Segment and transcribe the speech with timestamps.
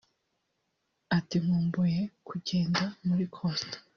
[1.17, 3.79] Ati “Nk’ubu nkumbuye kugenda muri Coaster